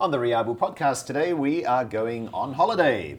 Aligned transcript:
On 0.00 0.12
the 0.12 0.18
Riabu 0.18 0.56
podcast 0.56 1.06
today, 1.06 1.32
we 1.32 1.64
are 1.64 1.84
going 1.84 2.28
on 2.28 2.52
holiday. 2.52 3.18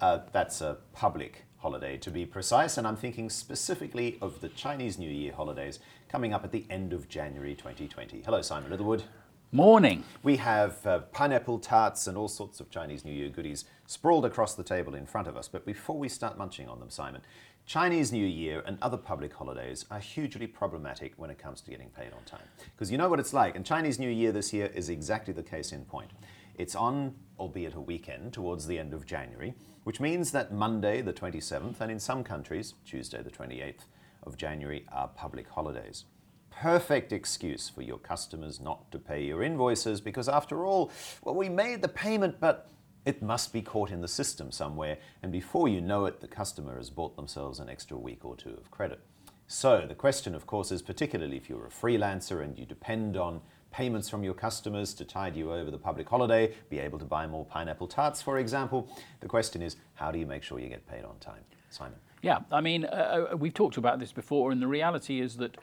Uh, 0.00 0.20
that's 0.30 0.60
a 0.60 0.76
public 0.92 1.44
holiday 1.56 1.96
to 1.96 2.08
be 2.08 2.24
precise, 2.24 2.78
and 2.78 2.86
I'm 2.86 2.94
thinking 2.94 3.28
specifically 3.28 4.16
of 4.22 4.40
the 4.40 4.48
Chinese 4.50 4.96
New 4.96 5.10
Year 5.10 5.32
holidays 5.32 5.80
coming 6.08 6.32
up 6.32 6.44
at 6.44 6.52
the 6.52 6.66
end 6.70 6.92
of 6.92 7.08
January 7.08 7.56
2020. 7.56 8.22
Hello, 8.24 8.42
Simon 8.42 8.70
Littlewood. 8.70 9.02
Morning. 9.50 10.04
We 10.22 10.36
have 10.36 10.86
uh, 10.86 11.00
pineapple 11.10 11.58
tarts 11.58 12.06
and 12.06 12.16
all 12.16 12.28
sorts 12.28 12.60
of 12.60 12.70
Chinese 12.70 13.04
New 13.04 13.10
Year 13.10 13.28
goodies 13.28 13.64
sprawled 13.88 14.24
across 14.24 14.54
the 14.54 14.62
table 14.62 14.94
in 14.94 15.06
front 15.06 15.26
of 15.26 15.36
us. 15.36 15.48
But 15.48 15.66
before 15.66 15.98
we 15.98 16.08
start 16.08 16.38
munching 16.38 16.68
on 16.68 16.78
them, 16.78 16.90
Simon, 16.90 17.22
Chinese 17.66 18.10
New 18.10 18.26
Year 18.26 18.62
and 18.66 18.78
other 18.82 18.96
public 18.96 19.32
holidays 19.32 19.84
are 19.90 20.00
hugely 20.00 20.46
problematic 20.46 21.12
when 21.16 21.30
it 21.30 21.38
comes 21.38 21.60
to 21.60 21.70
getting 21.70 21.90
paid 21.90 22.12
on 22.12 22.24
time. 22.24 22.46
Because 22.74 22.90
you 22.90 22.98
know 22.98 23.08
what 23.08 23.20
it's 23.20 23.32
like, 23.32 23.54
and 23.54 23.64
Chinese 23.64 23.98
New 23.98 24.10
Year 24.10 24.32
this 24.32 24.52
year 24.52 24.66
is 24.74 24.88
exactly 24.88 25.32
the 25.32 25.42
case 25.42 25.72
in 25.72 25.84
point. 25.84 26.10
It's 26.56 26.74
on, 26.74 27.14
albeit 27.38 27.74
a 27.74 27.80
weekend, 27.80 28.32
towards 28.32 28.66
the 28.66 28.78
end 28.78 28.92
of 28.92 29.06
January, 29.06 29.54
which 29.84 30.00
means 30.00 30.32
that 30.32 30.52
Monday, 30.52 31.00
the 31.00 31.12
27th, 31.12 31.80
and 31.80 31.90
in 31.90 32.00
some 32.00 32.24
countries, 32.24 32.74
Tuesday, 32.84 33.22
the 33.22 33.30
28th 33.30 33.86
of 34.24 34.36
January, 34.36 34.84
are 34.92 35.08
public 35.08 35.48
holidays. 35.48 36.04
Perfect 36.50 37.12
excuse 37.12 37.68
for 37.68 37.82
your 37.82 37.98
customers 37.98 38.60
not 38.60 38.90
to 38.90 38.98
pay 38.98 39.24
your 39.24 39.42
invoices 39.42 40.00
because, 40.00 40.28
after 40.28 40.66
all, 40.66 40.90
well, 41.22 41.34
we 41.34 41.48
made 41.48 41.80
the 41.80 41.88
payment, 41.88 42.40
but 42.40 42.68
it 43.04 43.22
must 43.22 43.52
be 43.52 43.62
caught 43.62 43.90
in 43.90 44.00
the 44.00 44.08
system 44.08 44.50
somewhere, 44.50 44.98
and 45.22 45.32
before 45.32 45.68
you 45.68 45.80
know 45.80 46.04
it, 46.06 46.20
the 46.20 46.28
customer 46.28 46.76
has 46.76 46.90
bought 46.90 47.16
themselves 47.16 47.58
an 47.58 47.68
extra 47.68 47.96
week 47.96 48.24
or 48.24 48.36
two 48.36 48.50
of 48.50 48.70
credit. 48.70 49.00
So, 49.46 49.84
the 49.88 49.94
question, 49.94 50.34
of 50.34 50.46
course, 50.46 50.70
is 50.70 50.80
particularly 50.82 51.36
if 51.36 51.48
you're 51.48 51.66
a 51.66 51.70
freelancer 51.70 52.42
and 52.42 52.56
you 52.56 52.64
depend 52.64 53.16
on 53.16 53.40
payments 53.72 54.08
from 54.08 54.22
your 54.22 54.34
customers 54.34 54.94
to 54.94 55.04
tide 55.04 55.36
you 55.36 55.52
over 55.52 55.70
the 55.70 55.78
public 55.78 56.08
holiday, 56.08 56.54
be 56.68 56.78
able 56.78 56.98
to 56.98 57.04
buy 57.04 57.26
more 57.26 57.44
pineapple 57.44 57.86
tarts, 57.86 58.20
for 58.20 58.38
example, 58.38 58.88
the 59.20 59.28
question 59.28 59.62
is 59.62 59.76
how 59.94 60.10
do 60.10 60.18
you 60.18 60.26
make 60.26 60.42
sure 60.42 60.58
you 60.58 60.68
get 60.68 60.86
paid 60.86 61.04
on 61.04 61.18
time? 61.18 61.42
Simon. 61.70 61.98
Yeah, 62.22 62.40
I 62.52 62.60
mean, 62.60 62.84
uh, 62.84 63.28
uh 63.32 63.36
we've 63.36 63.54
talked 63.54 63.76
about 63.76 63.98
this 63.98 64.12
before, 64.12 64.52
and 64.52 64.60
the 64.60 64.66
reality 64.66 65.20
is 65.20 65.36
that 65.38 65.56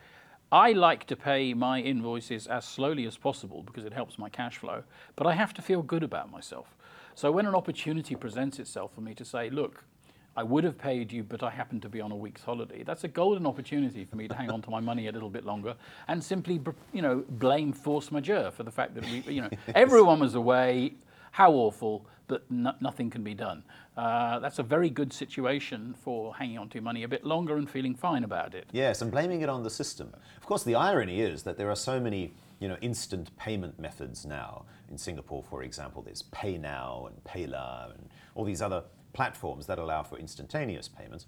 I 0.52 0.72
like 0.72 1.06
to 1.08 1.16
pay 1.16 1.54
my 1.54 1.82
invoices 1.82 2.48
as 2.48 2.64
slowly 2.64 3.06
as 3.06 3.18
possible 3.18 3.64
because 3.64 3.84
it 3.84 3.94
helps 3.94 4.18
my 4.18 4.30
cash 4.30 4.58
flow, 4.58 4.84
but 5.16 5.28
I 5.28 5.34
have 5.34 5.54
to 5.56 5.62
feel 5.62 5.82
good 5.82 6.04
about 6.04 6.32
myself. 6.32 6.76
So 7.18 7.32
when 7.32 7.48
an 7.48 7.56
opportunity 7.56 8.14
presents 8.16 8.60
itself 8.60 8.94
for 8.94 9.02
me 9.02 9.16
to 9.16 9.26
say, 9.26 9.50
look, 9.50 9.84
I 10.36 10.44
would 10.44 10.64
have 10.64 10.78
paid 10.78 11.12
you, 11.12 11.24
but 11.24 11.42
I 11.42 11.50
happen 11.50 11.82
to 11.82 11.90
be 11.90 12.00
on 12.00 12.12
a 12.12 12.16
week's 12.16 12.44
holiday. 12.44 12.84
That's 12.84 13.06
a 13.06 13.08
golden 13.08 13.48
opportunity 13.48 14.06
for 14.06 14.18
me 14.18 14.28
to 14.28 14.36
hang 14.36 14.52
on 14.52 14.62
to 14.62 14.70
my 14.70 14.80
money 14.80 15.08
a 15.08 15.12
little 15.12 15.32
bit 15.32 15.44
longer 15.44 15.74
and 16.08 16.24
simply, 16.24 16.62
you 16.94 17.02
know, 17.02 17.26
blame 17.28 17.74
force 17.74 18.12
majeure 18.12 18.52
for 18.52 18.62
the 18.62 18.70
fact 18.70 18.94
that 18.94 19.04
we, 19.06 19.34
you 19.34 19.42
know, 19.42 19.50
everyone 19.74 20.20
was 20.20 20.36
away. 20.36 20.94
How 21.32 21.54
awful, 21.54 22.06
but 22.28 22.44
no, 22.52 22.74
nothing 22.82 23.10
can 23.10 23.24
be 23.24 23.34
done. 23.34 23.64
Uh, 23.98 24.38
that's 24.38 24.60
a 24.60 24.64
very 24.64 24.92
good 24.92 25.12
situation 25.12 25.96
for 26.00 26.36
hanging 26.36 26.60
on 26.60 26.70
to 26.70 26.82
money 26.82 27.02
a 27.02 27.08
bit 27.08 27.26
longer 27.26 27.58
and 27.58 27.68
feeling 27.68 27.96
fine 27.96 28.26
about 28.26 28.54
it. 28.54 28.68
Yes, 28.72 29.02
and 29.02 29.10
blaming 29.10 29.42
it 29.42 29.50
on 29.50 29.64
the 29.64 29.72
system. 29.72 30.14
Of 30.38 30.46
course, 30.46 30.62
the 30.62 30.76
irony 30.76 31.22
is 31.22 31.42
that 31.44 31.58
there 31.58 31.72
are 31.72 31.76
so 31.76 32.00
many 32.00 32.36
you 32.60 32.68
know, 32.68 32.78
instant 32.82 33.36
payment 33.38 33.80
methods 33.80 34.26
now. 34.26 34.66
In 34.90 34.98
Singapore, 34.98 35.44
for 35.44 35.64
example, 35.64 36.02
there's 36.02 36.24
PayNow 36.24 37.08
and 37.08 37.24
PayLah 37.24 37.94
and 37.94 38.10
all 38.36 38.46
these 38.46 38.62
other 38.62 38.84
platforms 39.14 39.68
that 39.68 39.80
allow 39.80 40.04
for 40.04 40.18
instantaneous 40.18 40.88
payments. 40.88 41.26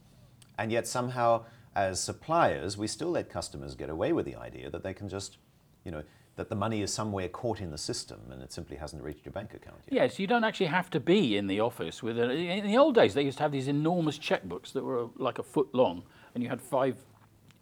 And 0.58 0.72
yet 0.72 0.88
somehow, 0.88 1.46
as 1.76 2.02
suppliers, 2.02 2.78
we 2.78 2.88
still 2.88 3.12
let 3.12 3.30
customers 3.30 3.76
get 3.76 3.90
away 3.90 4.14
with 4.14 4.26
the 4.26 4.36
idea 4.36 4.70
that 4.70 4.84
they 4.84 4.94
can 4.94 5.10
just, 5.10 5.38
you 5.84 5.92
know, 5.92 6.04
that 6.36 6.50
the 6.50 6.56
money 6.56 6.82
is 6.82 6.94
somewhere 6.94 7.28
caught 7.28 7.60
in 7.60 7.70
the 7.70 7.78
system 7.78 8.22
and 8.32 8.42
it 8.42 8.54
simply 8.54 8.78
hasn't 8.78 9.04
reached 9.04 9.26
your 9.26 9.34
bank 9.34 9.54
account 9.54 9.78
yet. 9.88 9.94
Yes, 9.94 10.20
you 10.20 10.26
don't 10.26 10.46
actually 10.46 10.68
have 10.68 10.90
to 10.92 11.00
be 11.00 11.36
in 11.36 11.48
the 11.48 11.60
office 11.60 12.02
with 12.02 12.18
it. 12.18 12.32
In 12.32 12.66
the 12.66 12.78
old 12.78 12.96
days, 12.96 13.14
they 13.14 13.24
used 13.24 13.38
to 13.38 13.44
have 13.44 13.52
these 13.52 13.68
enormous 13.68 14.18
checkbooks 14.18 14.72
that 14.72 14.84
were 14.84 15.08
like 15.18 15.38
a 15.38 15.44
foot 15.44 15.68
long, 15.74 16.04
and 16.34 16.42
you 16.42 16.50
had 16.50 16.62
five 16.62 16.95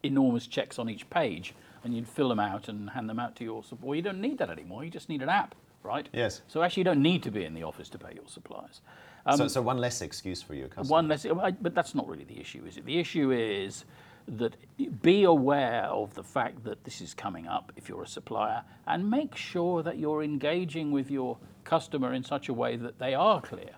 enormous 0.04 0.46
checks 0.46 0.78
on 0.78 0.90
each 0.90 1.10
page 1.10 1.56
and 1.84 1.96
you'd 1.96 2.08
fill 2.08 2.30
them 2.30 2.40
out 2.40 2.68
and 2.68 2.90
hand 2.90 3.10
them 3.10 3.20
out 3.20 3.36
to 3.38 3.44
your 3.44 3.64
supplier. 3.64 3.88
Well, 3.88 3.96
you 3.96 4.02
don't 4.02 4.22
need 4.22 4.38
that 4.40 4.50
anymore. 4.50 4.84
You 4.84 4.90
just 4.90 5.10
need 5.10 5.22
an 5.22 5.30
app, 5.30 5.56
right? 5.84 6.08
Yes. 6.14 6.42
So 6.48 6.62
actually, 6.62 6.82
you 6.82 6.86
don't 6.86 7.02
need 7.02 7.24
to 7.24 7.32
be 7.32 7.46
in 7.46 7.54
the 7.54 7.64
office 7.64 7.90
to 7.90 7.98
pay 7.98 8.14
your 8.16 8.28
suppliers. 8.28 8.82
Um, 9.26 9.38
so, 9.38 9.48
so 9.48 9.62
one 9.62 9.78
less 9.78 10.02
excuse 10.02 10.42
for 10.42 10.56
your 10.56 10.68
customer. 10.70 10.92
One 10.92 11.08
less, 11.08 11.26
but 11.62 11.76
that's 11.76 11.94
not 11.94 12.08
really 12.08 12.24
the 12.24 12.40
issue, 12.40 12.64
is 12.66 12.78
it? 12.78 12.86
The 12.86 12.98
issue 12.98 13.32
is 13.32 13.86
that 14.28 14.56
be 15.02 15.24
aware 15.24 15.86
of 15.86 16.14
the 16.14 16.24
fact 16.24 16.64
that 16.66 16.84
this 16.84 17.00
is 17.02 17.14
coming 17.14 17.48
up 17.48 17.72
if 17.76 17.88
you're 17.88 18.04
a 18.04 18.08
supplier 18.08 18.62
and 18.86 19.10
make 19.10 19.36
sure 19.36 19.84
that 19.84 19.98
you're 19.98 20.22
engaging 20.22 20.92
with 20.92 21.10
your 21.10 21.38
customer 21.64 22.14
in 22.14 22.24
such 22.24 22.50
a 22.50 22.54
way 22.54 22.76
that 22.76 23.00
they 23.00 23.14
are 23.14 23.42
clear 23.42 23.72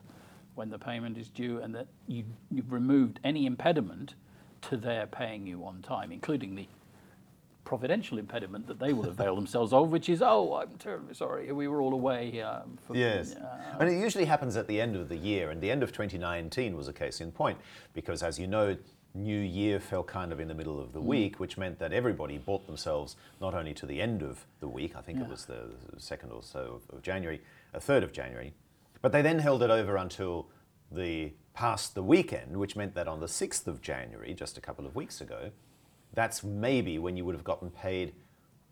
when 0.56 0.70
the 0.70 0.80
payment 0.80 1.18
is 1.18 1.30
due 1.30 1.60
and 1.60 1.74
that 1.76 1.88
you, 2.08 2.24
you've 2.52 2.72
removed 2.72 3.20
any 3.24 3.46
impediment 3.46 4.16
to 4.62 4.76
their 4.76 5.08
paying 5.08 5.48
you 5.48 5.64
on 5.64 5.82
time, 5.82 6.12
including 6.12 6.56
the 6.56 6.68
providential 7.64 8.18
impediment 8.18 8.68
that 8.68 8.80
they 8.80 8.94
will 8.94 9.08
avail 9.10 9.36
themselves 9.36 9.74
of, 9.74 9.92
which 9.92 10.10
is, 10.10 10.22
oh, 10.22 10.56
I'm 10.56 10.78
terribly 10.78 11.14
sorry, 11.14 11.52
we 11.52 11.68
were 11.68 11.82
all 11.82 11.94
away. 11.94 12.42
Um, 12.42 12.78
for, 12.86 12.96
yes. 12.96 13.36
Uh, 13.36 13.78
and 13.80 13.90
it 13.90 14.00
usually 14.00 14.26
happens 14.26 14.56
at 14.56 14.68
the 14.68 14.80
end 14.82 14.96
of 14.96 15.10
the 15.10 15.18
year, 15.18 15.52
and 15.52 15.62
the 15.62 15.70
end 15.70 15.84
of 15.84 15.92
2019 15.92 16.76
was 16.76 16.88
a 16.88 16.94
case 16.94 17.22
in 17.22 17.32
point, 17.32 17.58
because 17.94 18.24
as 18.24 18.40
you 18.40 18.48
know, 18.48 18.76
New 19.14 19.40
Year 19.40 19.80
fell 19.80 20.04
kind 20.04 20.32
of 20.32 20.40
in 20.40 20.48
the 20.48 20.54
middle 20.54 20.80
of 20.80 20.94
the 20.94 21.02
mm. 21.02 21.06
week, 21.06 21.40
which 21.40 21.58
meant 21.58 21.80
that 21.80 21.94
everybody 21.94 22.38
bought 22.38 22.66
themselves 22.68 23.16
not 23.42 23.54
only 23.54 23.74
to 23.74 23.86
the 23.86 24.02
end 24.02 24.22
of 24.22 24.46
the 24.60 24.68
week, 24.68 24.96
I 24.96 25.02
think 25.02 25.20
yeah. 25.20 25.26
it 25.26 25.30
was 25.30 25.46
the 25.46 25.70
second 25.98 26.32
or 26.32 26.44
so 26.44 26.82
of 26.92 27.02
January, 27.02 27.42
a 27.74 27.80
third 27.80 28.04
of 28.04 28.12
January, 28.12 28.54
but 29.02 29.12
they 29.12 29.22
then 29.22 29.40
held 29.40 29.64
it 29.64 29.70
over 29.70 29.98
until 29.98 30.48
the 30.92 31.34
past 31.54 31.96
the 31.96 32.04
weekend, 32.04 32.58
which 32.58 32.76
meant 32.76 32.96
that 32.96 33.08
on 33.08 33.20
the 33.20 33.28
6th 33.28 33.68
of 33.68 33.82
January, 33.82 34.34
just 34.34 34.58
a 34.58 34.62
couple 34.62 34.86
of 34.86 34.96
weeks 34.96 35.22
ago, 35.22 35.52
that's 36.14 36.44
maybe 36.44 37.00
when 37.00 37.16
you 37.18 37.26
would 37.26 37.36
have 37.36 37.44
gotten 37.44 37.70
paid 37.70 38.14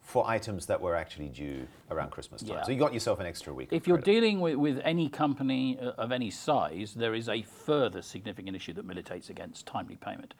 for 0.01 0.25
items 0.25 0.65
that 0.67 0.79
were 0.79 0.95
actually 0.95 1.27
due 1.27 1.67
around 1.91 2.11
Christmas 2.11 2.41
time. 2.41 2.57
Yeah. 2.57 2.63
So 2.63 2.71
you 2.71 2.79
got 2.79 2.93
yourself 2.93 3.19
an 3.19 3.25
extra 3.25 3.53
week. 3.53 3.69
If 3.71 3.87
you're 3.87 3.97
dealing 3.97 4.39
with, 4.39 4.55
with 4.55 4.79
any 4.85 5.09
company 5.09 5.77
uh, 5.81 5.91
of 5.97 6.13
any 6.13 6.29
size, 6.29 6.93
there 6.93 7.13
is 7.13 7.27
a 7.27 7.41
further 7.41 8.01
significant 8.01 8.55
issue 8.55 8.71
that 8.73 8.85
militates 8.85 9.29
against 9.29 9.65
timely 9.65 9.97
payment. 9.97 10.33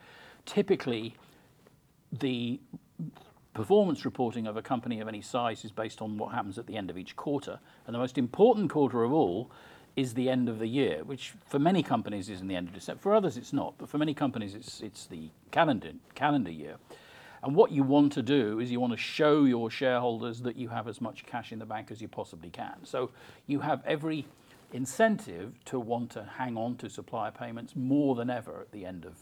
Typically, 0.46 1.14
the 2.10 2.58
performance 3.52 4.06
reporting 4.06 4.46
of 4.46 4.56
a 4.56 4.62
company 4.62 5.00
of 5.00 5.08
any 5.08 5.20
size 5.20 5.64
is 5.66 5.70
based 5.70 6.00
on 6.00 6.16
what 6.16 6.32
happens 6.32 6.58
at 6.58 6.66
the 6.66 6.76
end 6.76 6.88
of 6.88 6.96
each 6.96 7.14
quarter. 7.16 7.60
And 7.86 7.94
the 7.94 7.98
most 7.98 8.16
important 8.16 8.70
quarter 8.70 9.04
of 9.04 9.12
all 9.12 9.50
is 9.98 10.14
the 10.14 10.30
end 10.30 10.48
of 10.48 10.60
the 10.60 10.68
year, 10.68 11.02
which 11.02 11.34
for 11.44 11.58
many 11.58 11.82
companies 11.82 12.28
is 12.28 12.40
in 12.40 12.46
the 12.46 12.54
end 12.54 12.68
of 12.68 12.74
December. 12.74 13.00
For 13.00 13.16
others, 13.16 13.36
it's 13.36 13.52
not, 13.52 13.74
but 13.78 13.88
for 13.88 13.98
many 13.98 14.14
companies, 14.14 14.54
it's, 14.54 14.80
it's 14.80 15.06
the 15.06 15.28
calendar, 15.50 15.90
calendar 16.14 16.52
year. 16.52 16.76
And 17.42 17.56
what 17.56 17.72
you 17.72 17.82
want 17.82 18.12
to 18.12 18.22
do 18.22 18.60
is 18.60 18.70
you 18.70 18.78
want 18.78 18.92
to 18.92 18.96
show 18.96 19.42
your 19.42 19.70
shareholders 19.70 20.42
that 20.42 20.54
you 20.54 20.68
have 20.68 20.86
as 20.86 21.00
much 21.00 21.26
cash 21.26 21.50
in 21.50 21.58
the 21.58 21.66
bank 21.66 21.90
as 21.90 22.00
you 22.00 22.06
possibly 22.06 22.48
can. 22.48 22.76
So 22.84 23.10
you 23.48 23.58
have 23.58 23.82
every 23.84 24.24
incentive 24.72 25.52
to 25.64 25.80
want 25.80 26.10
to 26.10 26.22
hang 26.22 26.56
on 26.56 26.76
to 26.76 26.88
supplier 26.88 27.32
payments 27.32 27.74
more 27.74 28.14
than 28.14 28.30
ever 28.30 28.60
at 28.60 28.70
the 28.70 28.84
end 28.84 29.04
of 29.04 29.16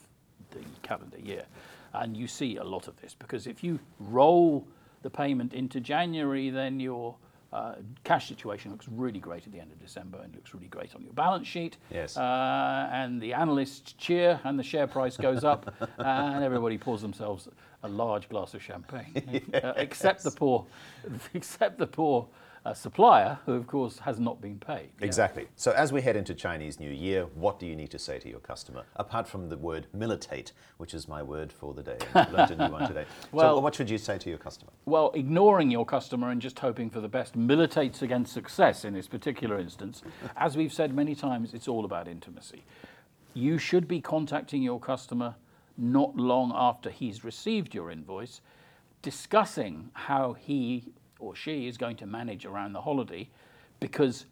the 0.51 0.59
calendar 0.83 1.17
year. 1.19 1.45
And 1.93 2.15
you 2.15 2.27
see 2.27 2.57
a 2.57 2.63
lot 2.63 2.87
of 2.87 3.01
this 3.01 3.15
because 3.17 3.47
if 3.47 3.63
you 3.63 3.79
roll 3.99 4.67
the 5.01 5.09
payment 5.09 5.53
into 5.53 5.79
January, 5.79 6.51
then 6.51 6.79
you're 6.79 7.15
uh, 7.53 7.75
cash 8.03 8.27
situation 8.27 8.71
looks 8.71 8.87
really 8.89 9.19
great 9.19 9.45
at 9.45 9.53
the 9.53 9.59
end 9.59 9.71
of 9.71 9.79
December 9.79 10.19
and 10.21 10.35
looks 10.35 10.53
really 10.53 10.67
great 10.67 10.93
on 10.95 11.01
your 11.01 11.13
balance 11.13 11.47
sheet. 11.47 11.77
Yes. 11.89 12.17
Uh, 12.17 12.89
and 12.91 13.21
the 13.21 13.33
analysts 13.33 13.93
cheer 13.93 14.39
and 14.43 14.59
the 14.59 14.63
share 14.63 14.87
price 14.87 15.15
goes 15.15 15.43
up 15.43 15.73
and 15.97 16.43
everybody 16.43 16.77
pours 16.77 17.01
themselves 17.01 17.47
a 17.83 17.87
large 17.87 18.27
glass 18.27 18.53
of 18.53 18.61
champagne, 18.61 19.43
yes. 19.53 19.63
uh, 19.63 19.73
except 19.77 20.23
the 20.23 20.31
poor, 20.31 20.65
except 21.33 21.77
the 21.77 21.87
poor 21.87 22.27
a 22.67 22.75
supplier 22.75 23.39
who, 23.45 23.53
of 23.53 23.65
course, 23.65 23.99
has 23.99 24.19
not 24.19 24.41
been 24.41 24.59
paid. 24.59 24.89
Exactly. 24.99 25.43
Yeah. 25.43 25.49
So, 25.55 25.71
as 25.71 25.93
we 25.93 26.01
head 26.01 26.17
into 26.17 26.33
Chinese 26.33 26.79
New 26.79 26.91
Year, 26.91 27.25
what 27.33 27.59
do 27.59 27.65
you 27.65 27.75
need 27.75 27.91
to 27.91 27.99
say 27.99 28.19
to 28.19 28.29
your 28.29 28.41
customer, 28.41 28.83
apart 28.97 29.25
from 29.27 29.47
the 29.47 29.57
word 29.57 29.87
militate, 29.93 30.51
which 30.75 30.93
is 30.93 31.07
my 31.07 31.23
word 31.23 31.51
for 31.51 31.73
the 31.73 31.81
day? 31.81 31.97
I 32.13 32.29
learned 32.29 32.51
a 32.51 32.67
new 32.67 32.71
one 32.73 32.87
today. 32.87 33.05
well, 33.31 33.55
so, 33.55 33.59
what 33.61 33.73
should 33.73 33.89
you 33.89 33.97
say 33.97 34.17
to 34.17 34.29
your 34.29 34.37
customer? 34.37 34.71
Well, 34.85 35.11
ignoring 35.15 35.71
your 35.71 35.85
customer 35.85 36.29
and 36.29 36.41
just 36.41 36.59
hoping 36.59 36.89
for 36.89 36.99
the 36.99 37.07
best 37.07 37.37
militates 37.37 38.01
against 38.01 38.33
success 38.33 38.83
in 38.83 38.93
this 38.93 39.07
particular 39.07 39.57
instance. 39.57 40.03
As 40.35 40.57
we've 40.57 40.73
said 40.73 40.93
many 40.93 41.15
times, 41.15 41.53
it's 41.53 41.69
all 41.69 41.85
about 41.85 42.07
intimacy. 42.09 42.65
You 43.33 43.57
should 43.57 43.87
be 43.87 44.01
contacting 44.01 44.61
your 44.61 44.79
customer 44.79 45.35
not 45.77 46.17
long 46.17 46.51
after 46.53 46.89
he's 46.89 47.23
received 47.23 47.73
your 47.73 47.91
invoice, 47.91 48.41
discussing 49.03 49.89
how 49.93 50.33
he 50.33 50.83
or 51.19 51.35
she 51.35 51.67
is 51.67 51.77
going 51.77 51.95
to 51.97 52.05
manage 52.05 52.45
around 52.45 52.73
the 52.73 52.81
holiday 52.81 53.29
because 53.79 54.25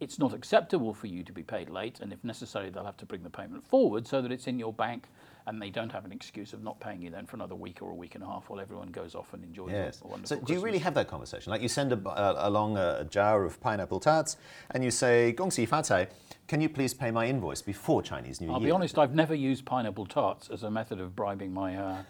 it's 0.00 0.18
not 0.18 0.32
acceptable 0.32 0.94
for 0.94 1.08
you 1.08 1.24
to 1.24 1.32
be 1.32 1.42
paid 1.42 1.68
late, 1.68 2.00
and 2.00 2.12
if 2.12 2.22
necessary, 2.22 2.70
they'll 2.70 2.84
have 2.84 2.96
to 2.98 3.06
bring 3.06 3.22
the 3.22 3.30
payment 3.30 3.66
forward 3.66 4.06
so 4.06 4.22
that 4.22 4.30
it's 4.30 4.46
in 4.46 4.58
your 4.58 4.72
bank 4.72 5.08
and 5.48 5.62
they 5.62 5.70
don't 5.70 5.90
have 5.90 6.04
an 6.04 6.12
excuse 6.12 6.52
of 6.52 6.62
not 6.62 6.78
paying 6.78 7.00
you 7.00 7.10
then 7.10 7.24
for 7.24 7.36
another 7.36 7.54
week 7.54 7.80
or 7.80 7.90
a 7.90 7.94
week 7.94 8.14
and 8.14 8.22
a 8.22 8.26
half 8.26 8.50
while 8.50 8.60
everyone 8.60 8.88
goes 8.88 9.14
off 9.14 9.32
and 9.32 9.42
enjoys 9.42 9.72
Yes. 9.72 10.02
a 10.02 10.26
So 10.26 10.36
do 10.36 10.52
you 10.52 10.60
really 10.60 10.78
have 10.78 10.92
that 10.94 11.08
conversation? 11.08 11.50
Like 11.50 11.62
you 11.62 11.68
send 11.68 11.90
a, 11.90 12.08
uh, 12.08 12.34
along 12.40 12.76
a, 12.76 13.06
jar 13.08 13.44
of 13.44 13.58
pineapple 13.58 13.98
tarts 13.98 14.36
and 14.72 14.84
you 14.84 14.90
say, 14.90 15.34
Gongxi 15.36 15.66
Fatai, 15.66 16.08
can 16.48 16.60
you 16.60 16.68
please 16.68 16.92
pay 16.92 17.10
my 17.10 17.26
invoice 17.26 17.62
before 17.62 18.02
Chinese 18.02 18.42
New 18.42 18.48
Year? 18.48 18.54
I'll 18.54 18.60
be 18.60 18.70
honest, 18.70 18.98
I've 18.98 19.14
never 19.14 19.34
used 19.34 19.64
pineapple 19.64 20.04
tarts 20.04 20.50
as 20.50 20.64
a 20.64 20.70
method 20.70 21.00
of 21.00 21.16
bribing 21.16 21.54
my. 21.54 21.76
Uh, 21.76 22.02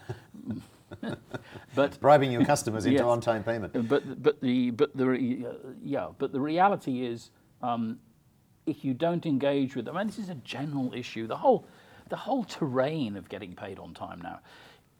but 1.75 1.99
Bribing 2.01 2.31
your 2.31 2.45
customers 2.45 2.85
into 2.85 2.97
Yes. 2.99 3.05
on-time 3.05 3.43
payment. 3.43 3.73
but 3.87 4.21
but 4.23 4.41
the 4.41 4.71
but 4.71 4.95
the 4.95 5.05
re- 5.07 5.45
uh, 5.45 5.53
yeah 5.83 6.09
but 6.17 6.31
the 6.31 6.39
reality 6.41 7.05
is 7.05 7.31
um, 7.61 7.99
if 8.65 8.83
you 8.85 8.93
don't 8.93 9.25
engage 9.25 9.75
with 9.75 9.85
them 9.85 9.97
and 9.97 10.09
this 10.09 10.19
is 10.19 10.29
a 10.29 10.35
general 10.35 10.93
issue 10.93 11.27
the 11.27 11.37
whole 11.37 11.65
the 12.09 12.15
whole 12.15 12.43
terrain 12.43 13.15
of 13.17 13.29
getting 13.29 13.53
paid 13.55 13.77
on 13.79 13.93
time 13.93 14.19
now 14.21 14.39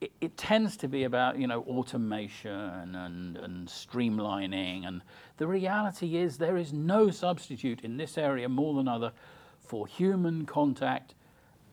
it, 0.01 0.11
it 0.21 0.37
tends 0.37 0.77
to 0.77 0.87
be 0.87 1.03
about 1.03 1.37
you 1.39 1.47
know 1.47 1.61
automation 1.63 2.95
and 2.95 3.37
and 3.37 3.67
streamlining 3.67 4.87
and 4.87 5.01
the 5.37 5.47
reality 5.47 6.17
is 6.17 6.37
there 6.37 6.57
is 6.57 6.71
no 6.73 7.09
substitute 7.09 7.81
in 7.81 7.97
this 7.97 8.17
area 8.17 8.47
more 8.47 8.73
than 8.75 8.87
other 8.87 9.11
for 9.59 9.87
human 9.87 10.45
contact 10.45 11.15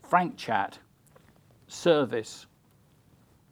frank 0.02 0.36
chat 0.36 0.78
service 1.68 2.46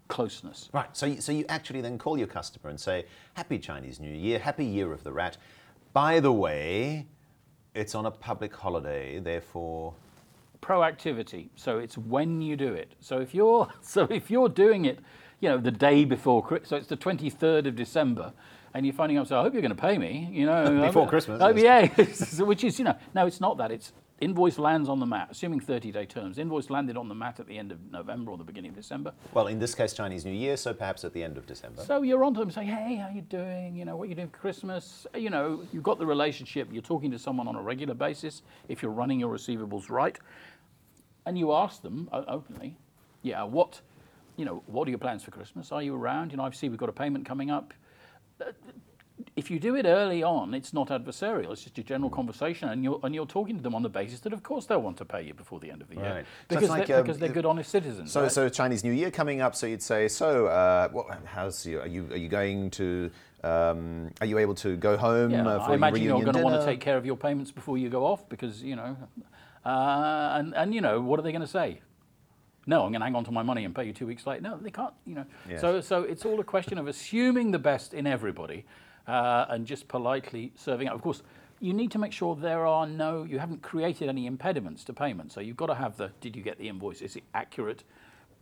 closeness 0.09 0.69
Right. 0.73 0.89
So, 0.97 1.06
you- 1.06 1.21
so 1.21 1.33
you 1.33 1.45
actually 1.49 1.81
then 1.81 1.99
call 1.99 2.19
your 2.19 2.27
customer 2.27 2.71
and 2.71 2.79
say, 2.79 3.06
Happy 3.35 3.59
Chinese 3.59 4.01
New 4.01 4.12
Year, 4.12 4.39
Happy 4.39 4.65
Year 4.65 4.93
of 4.93 5.03
the 5.03 5.12
Rat. 5.12 5.37
By 5.93 6.21
the 6.21 6.33
way, 6.33 7.06
it's 7.75 7.95
on 7.95 8.06
a 8.06 8.11
public 8.11 8.55
holiday, 8.55 9.19
therefore. 9.19 9.95
proactivity. 10.61 11.49
So 11.56 11.79
it's 11.79 11.97
when 11.99 12.41
you 12.41 12.56
do 12.56 12.73
it. 12.73 12.95
So 13.01 13.19
if 13.21 13.35
you're 13.35 13.69
so 13.83 14.05
if 14.11 14.31
you're 14.31 14.49
doing 14.49 14.85
it, 14.87 14.99
you 15.41 15.49
know, 15.49 15.59
the 15.59 15.71
day 15.71 16.05
before 16.05 16.43
Christmas, 16.45 16.69
so 16.71 16.77
it's 16.77 16.87
the 16.89 16.97
23rd 16.97 17.67
of 17.67 17.77
December, 17.77 18.33
and 18.73 18.87
you're 18.87 18.95
finding 18.95 19.19
out, 19.19 19.29
so 19.29 19.39
I 19.39 19.43
hope 19.43 19.53
you're 19.53 19.62
going 19.62 19.75
to 19.77 19.81
pay 19.81 19.99
me, 19.99 20.29
you 20.33 20.47
know, 20.47 20.87
Before 20.87 21.06
Christmas, 21.06 21.41
Oh, 21.43 21.49
yeah, 21.55 21.87
which 22.45 22.65
is 22.65 22.79
you 22.79 22.85
know, 22.87 22.97
no, 23.15 23.27
it's 23.27 23.41
not 23.41 23.56
that. 23.59 23.71
It's 23.71 23.93
invoice 24.25 24.59
lands 24.59 24.88
on 24.88 24.99
the 24.99 25.06
mat, 25.06 25.29
assuming 25.31 25.61
30-day 25.61 26.06
terms. 26.06 26.38
Invoice 26.38 26.71
landed 26.71 26.97
on 26.97 27.09
the 27.09 27.15
mat 27.15 27.38
at 27.38 27.47
the 27.47 27.59
end 27.59 27.71
of 27.71 27.79
November 27.93 28.31
or 28.31 28.38
the 28.38 28.44
beginning 28.44 28.71
of 28.71 28.76
December. 28.76 29.12
Well, 29.35 29.49
in 29.49 29.59
this 29.59 29.75
case, 29.75 29.93
Chinese 29.93 30.25
New 30.25 30.32
Year, 30.32 30.56
so 30.56 30.73
perhaps 30.73 31.05
at 31.05 31.12
the 31.12 31.23
end 31.23 31.37
of 31.37 31.47
December. 31.47 31.85
So 31.85 32.03
you're 32.03 32.25
on 32.25 32.32
to 32.35 32.41
them 32.41 32.50
saying, 32.50 32.69
hey, 32.69 32.97
how 32.97 33.11
you 33.11 33.21
doing? 33.21 33.76
You 33.76 33.85
know, 33.85 33.97
what 33.97 34.09
you 34.09 34.15
doing 34.15 34.29
for 34.29 34.38
Christmas? 34.38 35.06
You 35.15 35.29
know, 35.29 35.62
you've 35.73 35.82
got 35.82 35.99
the 35.99 36.06
relationship. 36.06 36.69
You're 36.73 36.82
talking 36.82 37.11
to 37.11 37.19
someone 37.19 37.47
on 37.47 37.55
a 37.55 37.62
regular 37.62 37.94
basis 37.94 38.43
if 38.69 38.82
you're 38.82 38.93
running 38.93 39.21
your 39.21 39.32
receivables 39.32 39.91
right. 39.91 40.19
And 41.27 41.38
you 41.38 41.53
ask 41.53 41.82
them 41.82 42.09
openly, 42.12 42.79
yeah, 43.23 43.43
what, 43.43 43.81
you 44.37 44.44
know, 44.44 44.62
what 44.67 44.88
are 44.88 44.91
your 44.91 44.99
plans 44.99 45.23
for 45.23 45.31
Christmas? 45.32 45.70
Are 45.70 45.82
you 45.82 45.94
around? 45.94 46.31
You 46.31 46.38
know, 46.38 46.44
I 46.44 46.50
see 46.50 46.69
we've 46.70 46.79
got 46.79 46.88
a 46.88 46.93
payment 46.93 47.27
coming 47.27 47.50
up. 47.50 47.75
If 49.37 49.51
you 49.51 49.61
do 49.61 49.77
it 49.77 49.87
early 49.87 50.23
on, 50.23 50.55
it's 50.55 50.73
not 50.73 50.89
adversarial. 50.89 51.53
It's 51.53 51.63
just 51.63 51.79
a 51.79 51.85
general 51.85 52.11
conversation, 52.11 52.69
and 52.69 52.83
you're 52.83 52.99
and 53.05 53.15
you're 53.15 53.27
talking 53.27 53.57
to 53.57 53.63
them 53.63 53.75
on 53.75 53.83
the 53.83 53.89
basis 53.89 54.21
that, 54.21 54.33
of 54.33 54.43
course, 54.43 54.67
they'll 54.67 54.83
want 54.83 54.97
to 54.99 55.05
pay 55.05 55.23
you 55.23 55.35
before 55.35 55.61
the 55.61 55.71
end 55.71 55.83
of 55.83 55.89
the 55.89 55.97
year 55.97 56.05
Right. 56.05 56.25
So 56.25 56.57
because, 56.57 56.69
like, 56.69 56.87
they're, 56.87 56.99
um, 56.99 57.03
because 57.05 57.19
they're 57.19 57.29
good, 57.29 57.47
honest 57.47 57.71
citizens. 57.71 58.11
So, 58.11 58.23
right? 58.23 58.33
so 58.33 58.49
Chinese 58.49 58.83
New 58.83 58.93
Year 58.93 59.11
coming 59.11 59.41
up. 59.41 59.55
So 59.55 59.67
you'd 59.67 59.83
say, 59.83 60.09
so 60.09 60.47
uh, 60.47 60.89
what, 60.89 61.07
how's 61.27 61.65
you? 61.65 61.81
Are 61.81 61.87
you 61.87 62.09
are 62.11 62.17
you 62.17 62.29
going 62.29 62.71
to? 62.73 63.11
Um, 63.45 64.11
are 64.23 64.27
you 64.27 64.39
able 64.39 64.55
to 64.57 64.75
go 64.77 64.97
home 64.97 65.31
Yeah, 65.31 65.47
uh, 65.47 65.59
I 65.59 65.75
imagine 65.75 66.03
you're 66.03 66.23
going 66.23 66.33
to 66.33 66.43
want 66.43 66.59
to 66.59 66.65
take 66.65 66.81
care 66.81 66.97
of 66.97 67.05
your 67.05 67.17
payments 67.17 67.51
before 67.51 67.77
you 67.77 67.91
go 67.91 68.07
off 68.07 68.27
because 68.29 68.63
you 68.63 68.75
know, 68.75 68.97
uh, 69.67 70.39
and 70.39 70.55
and 70.55 70.75
you 70.75 70.81
know 70.81 71.01
what 71.01 71.21
are 71.21 71.23
they 71.23 71.33
going 71.33 71.43
to 71.43 71.47
say? 71.47 71.81
No, 72.67 72.85
I'm 72.85 72.93
going 72.93 73.01
to 73.01 73.05
hang 73.05 73.15
on 73.15 73.25
to 73.25 73.31
my 73.31 73.43
money 73.43 73.67
and 73.67 73.75
pay 73.75 73.85
you 73.85 73.93
two 73.93 74.07
weeks 74.07 74.27
later. 74.27 74.41
No, 74.43 74.57
they 74.57 74.71
can't. 74.71 74.95
You 75.07 75.17
know, 75.17 75.27
Yes. 75.49 75.61
so 75.61 75.81
so 75.83 76.03
it's 76.03 76.25
all 76.25 76.41
a 76.41 76.45
question 76.45 76.79
of 76.79 76.87
assuming 76.89 77.51
the 77.51 77.59
best 77.59 77.93
in 77.93 78.07
everybody, 78.07 78.65
uh, 79.06 79.47
and 79.49 79.67
just 79.67 79.89
politely 79.89 80.53
serving 80.55 80.89
up. 80.89 80.95
Of 80.95 81.03
course, 81.03 81.23
you 81.61 81.73
need 81.73 81.91
to 81.93 81.99
make 81.99 82.12
sure 82.12 82.37
there 82.37 82.67
are 82.67 82.87
no, 82.87 83.25
you 83.25 83.39
haven't 83.39 83.62
created 83.62 84.09
any 84.09 84.27
impediments 84.27 84.85
to 84.85 84.93
payment. 84.93 85.33
So 85.33 85.41
you've 85.41 85.56
got 85.56 85.67
to 85.67 85.75
have 85.75 85.97
the, 85.97 86.11
did 86.21 86.37
you 86.37 86.43
get 86.43 86.59
the 86.59 86.69
invoice? 86.69 87.01
Is 87.01 87.17
it 87.17 87.23
accurate? 87.33 87.85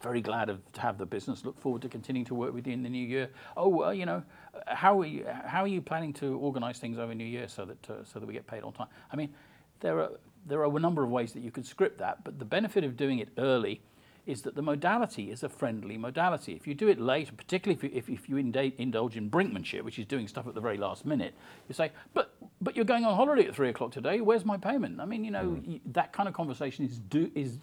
Very 0.03 0.21
glad 0.21 0.49
of, 0.49 0.61
to 0.73 0.81
have 0.81 0.99
the 0.99 1.07
business. 1.07 1.45
Look 1.45 1.61
forward 1.61 1.83
to 1.83 1.89
continuing 1.89 2.25
to 2.27 2.35
work 2.35 2.53
with 2.53 2.67
you 2.67 2.73
in 2.73 2.83
the 2.83 2.89
new 2.89 3.07
year. 3.07 3.31
Oh, 3.57 3.69
well, 3.69 3.95
you 3.95 4.05
know, 4.05 4.25
uh, 4.55 4.75
how 4.75 5.01
are 5.01 5.07
you, 5.07 5.25
how 5.45 5.63
are 5.63 5.69
you 5.69 5.81
planning 5.81 6.13
to 6.15 6.37
organise 6.39 6.81
things 6.81 6.99
over 6.99 7.15
New 7.15 7.25
Year 7.25 7.47
so 7.47 7.65
that 7.65 7.91
uh, 7.91 8.05
so 8.05 8.19
that 8.19 8.27
we 8.27 8.33
get 8.33 8.47
paid 8.49 8.65
on 8.65 8.73
time? 8.73 8.89
I 9.13 9.17
mean, 9.17 9.33
there 9.79 10.01
are 10.01 10.11
there 10.45 10.61
are 10.61 10.77
a 10.77 10.81
number 10.81 11.05
of 11.05 11.11
ways 11.11 11.33
that 11.35 11.43
you 11.43 11.53
could 11.53 11.65
script 11.65 11.99
that, 11.99 12.25
but 12.25 12.41
the 12.41 12.45
benefit 12.45 12.83
of 12.83 12.97
doing 12.97 13.21
it 13.21 13.29
early 13.39 13.81
is 14.27 14.43
that 14.43 14.55
the 14.55 14.63
modality 14.63 15.31
is 15.31 15.43
a 15.43 15.49
friendly 15.49 15.99
modality. 15.99 16.55
If 16.55 16.67
you 16.67 16.75
do 16.75 16.89
it 16.89 17.01
late, 17.01 17.37
particularly 17.37 17.77
if 17.77 17.83
you, 17.83 17.91
if, 17.93 18.09
if 18.09 18.29
you 18.29 18.37
indulge 18.37 19.17
in 19.17 19.31
brinkmanship, 19.31 19.83
which 19.83 19.99
is 19.99 20.07
doing 20.07 20.29
stuff 20.29 20.47
at 20.47 20.55
the 20.55 20.61
very 20.61 20.77
last 20.77 21.05
minute, 21.05 21.35
you 21.69 21.75
say, 21.75 21.91
but 22.15 22.35
but 22.61 22.77
you're 22.77 22.85
going 22.85 23.05
on 23.05 23.17
holiday 23.17 23.47
at 23.49 23.55
three 23.55 23.69
o'clock 23.69 23.91
today. 23.91 24.21
Where's 24.21 24.45
my 24.45 24.57
payment? 24.57 25.01
I 25.01 25.05
mean, 25.05 25.25
you 25.25 25.33
know, 25.33 25.61
y 25.67 25.81
that 25.87 26.13
kind 26.13 26.29
of 26.29 26.35
conversation 26.35 26.85
is 26.85 26.99
do, 26.99 27.31
is 27.35 27.59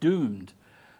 doomed 0.00 0.52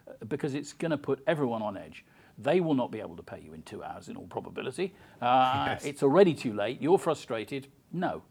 uh, 0.08 0.12
because 0.28 0.54
it's 0.54 0.72
going 0.72 0.90
to 0.90 0.98
put 0.98 1.22
everyone 1.26 1.60
on 1.62 1.76
edge. 1.76 2.04
They 2.38 2.60
will 2.60 2.74
not 2.74 2.90
be 2.90 3.00
able 3.00 3.16
to 3.16 3.22
pay 3.22 3.40
you 3.40 3.52
in 3.52 3.62
two 3.62 3.82
hours, 3.82 4.08
in 4.08 4.16
all 4.16 4.26
probability. 4.26 4.94
Uh, 5.20 5.64
Yes. 5.68 5.84
It's 5.84 6.02
already 6.02 6.34
too 6.34 6.52
late. 6.54 6.80
You're 6.80 6.98
frustrated. 6.98 7.66
No, 7.92 8.22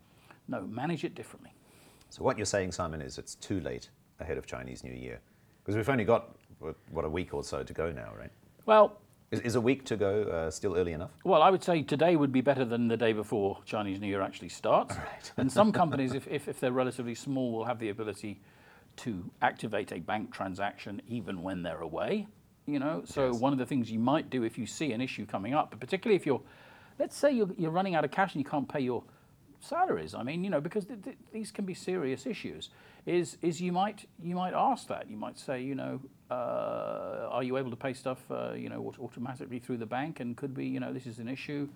no, 0.47 0.61
manage 0.61 1.03
it 1.03 1.13
differently. 1.13 1.51
So 2.09 2.23
what 2.23 2.37
you're 2.37 2.45
saying, 2.45 2.71
Simon, 2.71 3.01
is 3.01 3.17
it's 3.17 3.35
too 3.35 3.59
late 3.59 3.89
ahead 4.19 4.37
of 4.37 4.45
Chinese 4.45 4.83
New 4.83 4.93
Year 4.93 5.19
because 5.61 5.75
we've 5.75 5.89
only 5.89 6.05
got 6.05 6.37
what, 6.59 6.75
what 6.91 7.05
a 7.05 7.09
week 7.09 7.33
or 7.33 7.43
so 7.43 7.63
to 7.63 7.73
go 7.73 7.91
now, 7.91 8.11
right? 8.17 8.31
Well, 8.65 8.97
Is, 9.31 9.39
is 9.41 9.55
a 9.55 9.61
week 9.61 9.85
to 9.85 9.97
go 9.97 10.23
uh, 10.23 10.51
still 10.51 10.75
early 10.75 10.93
enough? 10.93 11.11
Well, 11.23 11.41
I 11.41 11.49
would 11.49 11.63
say 11.63 11.81
today 11.83 12.15
would 12.15 12.31
be 12.31 12.41
better 12.41 12.65
than 12.65 12.87
the 12.87 12.97
day 12.97 13.13
before 13.13 13.59
Chinese 13.65 13.99
New 13.99 14.07
Year 14.07 14.21
actually 14.21 14.49
starts. 14.49 14.95
and 15.37 15.51
some 15.51 15.71
companies, 15.81 16.13
if, 16.13 16.27
if, 16.27 16.47
if 16.47 16.59
they're 16.59 16.71
relatively 16.71 17.15
small, 17.15 17.51
will 17.51 17.65
have 17.65 17.79
the 17.79 17.89
ability 17.89 18.41
to 18.97 19.29
activate 19.41 19.91
a 19.91 19.99
bank 19.99 20.31
transaction 20.33 21.01
even 21.07 21.43
when 21.43 21.61
they're 21.63 21.81
away. 21.81 22.27
You 22.65 22.79
know, 22.79 23.03
so 23.05 23.31
Yes. 23.31 23.39
one 23.39 23.53
of 23.53 23.59
the 23.59 23.65
things 23.65 23.89
you 23.89 23.99
might 23.99 24.29
do 24.29 24.43
if 24.43 24.57
you 24.57 24.65
see 24.65 24.91
an 24.91 24.99
issue 24.99 25.25
coming 25.25 25.53
up, 25.53 25.69
but 25.69 25.79
particularly 25.79 26.17
if 26.17 26.25
you're, 26.25 26.41
let's 26.99 27.15
say 27.15 27.31
you're, 27.31 27.49
you're 27.57 27.71
running 27.71 27.95
out 27.95 28.03
of 28.03 28.11
cash 28.11 28.33
and 28.33 28.43
you 28.43 28.49
can't 28.49 28.67
pay 28.67 28.81
your 28.81 29.03
salaries. 29.61 30.13
I 30.13 30.21
mean, 30.23 30.43
you 30.43 30.49
know, 30.49 30.59
because 30.59 30.83
th- 30.85 31.01
th- 31.01 31.17
these 31.31 31.49
can 31.51 31.63
be 31.65 31.73
serious 31.73 32.25
issues. 32.25 32.69
Is 33.07 33.37
is 33.41 33.61
you 33.61 33.71
might 33.71 34.05
you 34.21 34.35
might 34.35 34.53
ask 34.53 34.89
that. 34.89 35.09
You 35.09 35.15
might 35.15 35.39
say, 35.39 35.61
you 35.61 35.75
know, 35.75 36.01
uh, 36.29 37.29
are 37.31 37.41
you 37.41 37.55
able 37.55 37.69
to 37.69 37.77
pay 37.77 37.93
stuff, 37.93 38.19
uh, 38.29 38.51
you 38.51 38.67
know, 38.67 38.93
automatically 38.99 39.59
through 39.59 39.77
the 39.77 39.85
bank? 39.85 40.19
And 40.19 40.35
could 40.35 40.53
be, 40.53 40.65
you 40.65 40.81
know, 40.81 40.91
this 40.91 41.05
is 41.07 41.19
an 41.19 41.29
issue. 41.29 41.69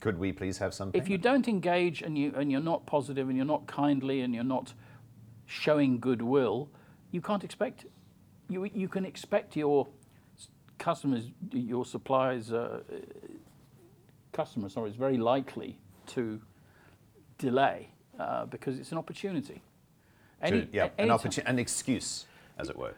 Could 0.00 0.18
we 0.18 0.32
please 0.32 0.58
have 0.58 0.74
some? 0.74 0.90
If 0.94 1.08
you 1.08 1.16
don't 1.16 1.46
engage 1.46 2.02
and 2.02 2.18
you 2.18 2.32
and 2.34 2.50
you're 2.50 2.60
not 2.60 2.86
positive 2.86 3.28
and 3.28 3.36
you're 3.36 3.46
not 3.46 3.68
kindly 3.68 4.22
and 4.22 4.34
you're 4.34 4.42
not 4.42 4.74
showing 5.46 6.00
goodwill, 6.00 6.68
you 7.12 7.20
can't 7.20 7.44
expect. 7.44 7.86
You 8.48 8.64
you 8.64 8.88
can 8.88 9.04
expect 9.04 9.56
your 9.56 9.86
customers, 10.78 11.30
your 11.52 11.84
suppliers, 11.84 12.52
uh, 12.52 12.80
customers, 14.32 14.72
sorry, 14.72 14.90
is 14.90 14.96
very 14.96 15.18
likely 15.18 15.78
to 16.06 16.40
delay 17.38 17.90
uh, 18.18 18.44
because 18.46 18.80
it's 18.80 18.90
an 18.90 18.98
opportunity. 18.98 19.62
To- 20.50 20.68
yeah, 20.72 20.88
any 20.98 21.10
an, 21.10 21.18
ti- 21.18 21.28
opportu- 21.28 21.42
an 21.46 21.58
excuse, 21.58 22.26
as 22.58 22.68
it 22.68 22.76
were. 22.76 22.94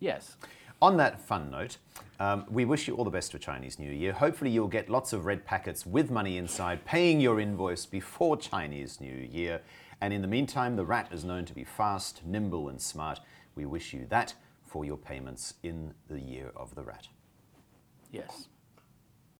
Yes. 0.00 0.36
On 0.82 0.96
that 0.96 1.20
fun 1.20 1.50
note, 1.50 1.76
um, 2.20 2.46
we 2.48 2.64
wish 2.64 2.88
you 2.88 2.94
all 2.96 3.04
the 3.04 3.10
best 3.10 3.32
for 3.32 3.38
Chinese 3.38 3.78
New 3.78 3.92
Year. 3.92 4.12
Hopefully, 4.12 4.50
you'll 4.50 4.66
get 4.68 4.88
lots 4.88 5.12
of 5.12 5.26
red 5.26 5.44
packets 5.44 5.84
with 5.84 6.10
money 6.10 6.38
inside, 6.38 6.84
paying 6.86 7.20
your 7.20 7.38
invoice 7.38 7.84
before 7.84 8.36
Chinese 8.36 9.00
New 9.00 9.28
Year. 9.30 9.60
And 10.00 10.14
in 10.14 10.22
the 10.22 10.28
meantime, 10.28 10.76
the 10.76 10.84
rat 10.86 11.08
is 11.12 11.24
known 11.24 11.44
to 11.44 11.54
be 11.54 11.64
fast, 11.64 12.22
nimble, 12.24 12.68
and 12.70 12.80
smart. 12.80 13.20
We 13.54 13.66
wish 13.66 13.92
you 13.92 14.06
that 14.08 14.32
for 14.64 14.84
your 14.86 14.96
payments 14.96 15.54
in 15.62 15.92
the 16.08 16.18
year 16.20 16.50
of 16.56 16.74
the 16.74 16.82
rat. 16.82 17.08
Yes. 18.10 18.48